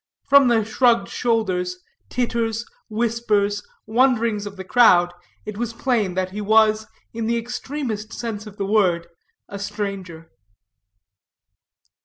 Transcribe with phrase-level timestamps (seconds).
[0.27, 1.77] From the shrugged shoulders,
[2.09, 5.13] titters, whispers, wonderings of the crowd,
[5.45, 9.05] it was plain that he was, in the extremest sense of the word,
[9.47, 10.31] a stranger.